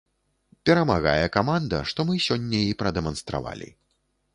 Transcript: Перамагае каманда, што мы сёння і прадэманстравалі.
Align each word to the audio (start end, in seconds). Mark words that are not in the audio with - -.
Перамагае 0.69 1.27
каманда, 1.37 1.83
што 1.93 2.09
мы 2.11 2.19
сёння 2.29 2.67
і 2.71 2.77
прадэманстравалі. 2.85 3.75